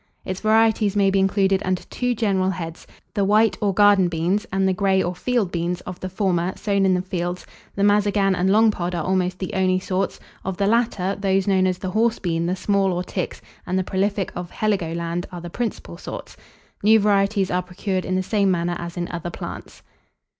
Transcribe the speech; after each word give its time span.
Its 0.25 0.39
varieties 0.39 0.95
may 0.95 1.11
be 1.11 1.19
included 1.19 1.61
under 1.63 1.83
two 1.83 2.15
general 2.15 2.49
heads, 2.49 2.87
the 3.13 3.23
white, 3.23 3.55
or 3.61 3.71
garden 3.71 4.07
beans, 4.07 4.47
and 4.51 4.67
the 4.67 4.73
grey, 4.73 4.99
or 5.03 5.13
field 5.13 5.51
beans, 5.51 5.79
of 5.81 5.99
the 5.99 6.09
former, 6.09 6.57
sown 6.57 6.87
in 6.87 6.95
the 6.95 7.03
fields, 7.03 7.45
the 7.75 7.83
mazagan 7.83 8.33
and 8.35 8.49
long 8.49 8.71
pod 8.71 8.95
are 8.95 9.03
almost 9.05 9.37
the 9.37 9.53
only 9.53 9.77
sorts; 9.79 10.19
of 10.43 10.57
the 10.57 10.65
latter, 10.65 11.15
those 11.19 11.45
known 11.45 11.67
as 11.67 11.77
the 11.77 11.91
horse 11.91 12.17
bean, 12.17 12.47
the 12.47 12.55
small 12.55 12.91
or 12.91 13.03
ticks, 13.03 13.43
and 13.67 13.77
the 13.77 13.83
prolific 13.83 14.31
of 14.35 14.49
Heligoland, 14.49 15.27
are 15.31 15.39
the 15.41 15.51
principal 15.51 15.97
sorts. 15.99 16.35
New 16.81 16.99
varieties 16.99 17.51
are 17.51 17.61
procured 17.61 18.03
in 18.03 18.15
the 18.15 18.23
same 18.23 18.49
manner 18.49 18.75
as 18.79 18.97
in 18.97 19.07
other 19.11 19.29
plants. 19.29 19.83